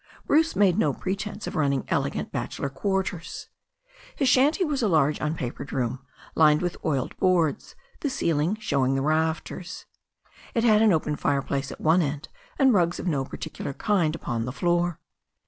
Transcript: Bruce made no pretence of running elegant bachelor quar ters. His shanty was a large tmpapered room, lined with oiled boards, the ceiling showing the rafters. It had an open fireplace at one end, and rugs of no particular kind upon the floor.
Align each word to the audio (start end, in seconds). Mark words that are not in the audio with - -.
Bruce 0.25 0.55
made 0.55 0.79
no 0.79 0.93
pretence 0.93 1.45
of 1.45 1.55
running 1.55 1.85
elegant 1.89 2.31
bachelor 2.31 2.69
quar 2.69 3.03
ters. 3.03 3.49
His 4.15 4.27
shanty 4.27 4.63
was 4.65 4.81
a 4.81 4.87
large 4.87 5.19
tmpapered 5.19 5.69
room, 5.71 5.99
lined 6.33 6.59
with 6.63 6.75
oiled 6.83 7.15
boards, 7.17 7.75
the 7.99 8.09
ceiling 8.09 8.55
showing 8.59 8.95
the 8.95 9.03
rafters. 9.03 9.85
It 10.55 10.63
had 10.63 10.81
an 10.81 10.91
open 10.91 11.17
fireplace 11.17 11.71
at 11.71 11.79
one 11.79 12.01
end, 12.01 12.29
and 12.57 12.73
rugs 12.73 12.99
of 12.99 13.05
no 13.05 13.23
particular 13.25 13.73
kind 13.73 14.15
upon 14.15 14.45
the 14.45 14.51
floor. 14.51 14.99